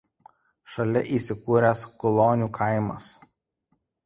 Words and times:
Šalia 0.75 1.03
įsikūręs 1.17 1.83
Kulionių 2.05 2.49
kaimas. 2.61 3.13